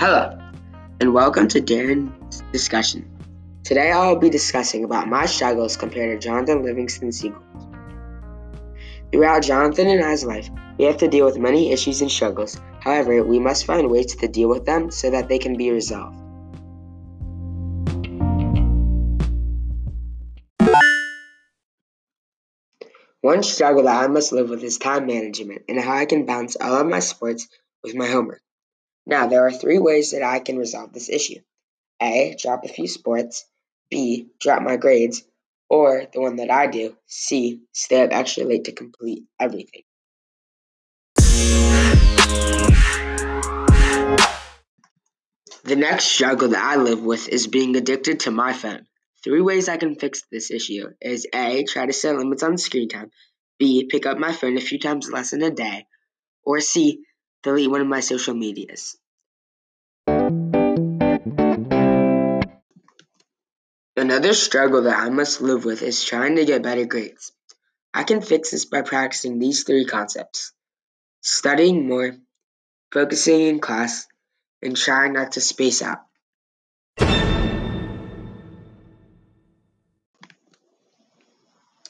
[0.00, 0.34] Hello,
[0.98, 3.04] and welcome to Darren's discussion.
[3.64, 7.42] Today I will be discussing about my struggles compared to Jonathan Livingston Seagull.
[9.12, 12.58] Throughout Jonathan and I's life, we have to deal with many issues and struggles.
[12.80, 16.16] However, we must find ways to deal with them so that they can be resolved.
[23.20, 26.56] One struggle that I must live with is time management and how I can balance
[26.58, 27.48] all of my sports
[27.82, 28.40] with my homework.
[29.10, 31.40] Now, there are three ways that I can resolve this issue
[32.00, 32.36] A.
[32.40, 33.44] Drop a few sports,
[33.90, 34.28] B.
[34.38, 35.24] Drop my grades,
[35.68, 37.60] or the one that I do, C.
[37.72, 39.82] Stay up extra late to complete everything.
[45.64, 48.86] The next struggle that I live with is being addicted to my phone.
[49.24, 51.64] Three ways I can fix this issue is A.
[51.64, 53.10] Try to set limits on screen time,
[53.58, 53.88] B.
[53.90, 55.86] Pick up my phone a few times less in a day,
[56.44, 57.02] or C.
[57.42, 58.96] Delete one of my social medias.
[63.96, 67.32] Another struggle that I must live with is trying to get better grades.
[67.92, 70.52] I can fix this by practicing these three concepts
[71.22, 72.16] studying more,
[72.92, 74.06] focusing in class,
[74.62, 75.98] and trying not to space out.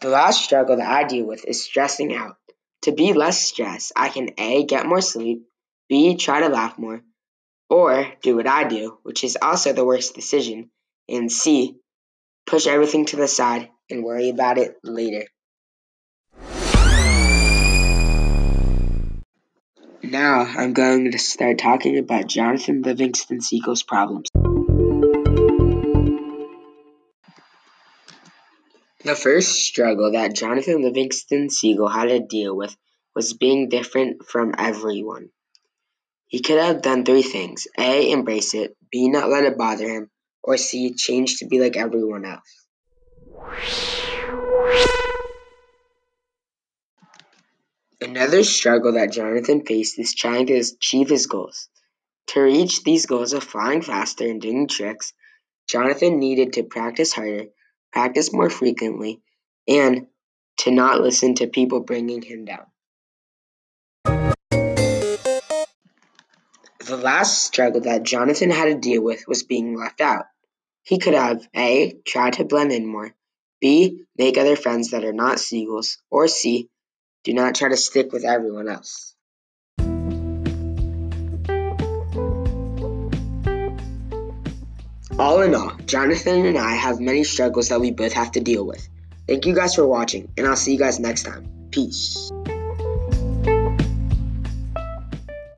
[0.00, 2.36] The last struggle that I deal with is stressing out.
[2.82, 4.64] To be less stressed, I can A.
[4.64, 5.42] get more sleep,
[5.88, 6.16] B.
[6.16, 7.02] try to laugh more,
[7.68, 10.70] or do what I do, which is also the worst decision,
[11.08, 11.80] and C.
[12.48, 15.24] push everything to the side and worry about it later.
[20.02, 24.28] Now I'm going to start talking about Jonathan Livingston Seagull's problems.
[29.04, 32.74] The first struggle that Jonathan Livingston Seagull had to deal with
[33.14, 35.28] was being different from everyone.
[36.26, 38.10] He could have done three things A.
[38.10, 39.08] Embrace it, B.
[39.08, 40.10] Not let it bother him,
[40.42, 40.94] or C.
[40.94, 42.66] Change to be like everyone else.
[48.00, 51.68] Another struggle that Jonathan faced is trying to achieve his goals.
[52.28, 55.12] To reach these goals of flying faster and doing tricks,
[55.68, 57.46] Jonathan needed to practice harder,
[57.92, 59.20] practice more frequently,
[59.66, 60.06] and
[60.58, 62.66] to not listen to people bringing him down.
[66.88, 70.24] The last struggle that Jonathan had to deal with was being left out.
[70.84, 71.92] He could have A.
[72.06, 73.14] tried to blend in more,
[73.60, 74.04] B.
[74.16, 76.70] make other friends that are not seagulls, or C.
[77.24, 79.14] Do not try to stick with everyone else.
[85.18, 88.64] All in all, Jonathan and I have many struggles that we both have to deal
[88.66, 88.88] with.
[89.26, 91.68] Thank you guys for watching, and I'll see you guys next time.
[91.70, 92.32] Peace.